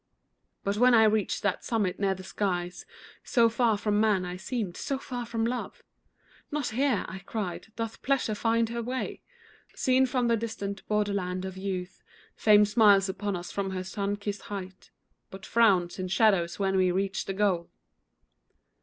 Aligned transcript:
But 0.63 0.77
when 0.77 0.95
I 0.95 1.03
reached 1.03 1.43
that 1.43 1.63
summit 1.63 1.99
near 1.99 2.15
the 2.15 2.23
skies, 2.23 2.87
So 3.23 3.49
far 3.49 3.77
from 3.77 3.99
man 3.99 4.25
I 4.25 4.35
seemed, 4.35 4.75
so 4.75 4.97
far 4.97 5.27
from 5.27 5.45
Love— 5.45 5.83
"Not 6.49 6.69
here," 6.69 7.05
I 7.07 7.19
cried, 7.19 7.67
"doth 7.75 8.01
Pleasure 8.01 8.33
find 8.33 8.69
her 8.69 8.81
way." 8.81 9.21
Seen 9.75 10.07
from 10.07 10.27
the 10.27 10.35
distant 10.35 10.81
borderland 10.87 11.45
of 11.45 11.55
youth, 11.55 12.01
Fame 12.35 12.65
smiles 12.65 13.09
upon 13.09 13.35
us 13.35 13.51
from 13.51 13.69
her 13.69 13.83
sun 13.83 14.15
kissed 14.15 14.41
height, 14.49 14.89
But 15.29 15.45
frowns 15.45 15.99
in 15.99 16.07
shadows 16.07 16.57
when 16.57 16.77
we 16.77 16.89
reach 16.89 17.25
the 17.25 17.33
goal. 17.33 17.69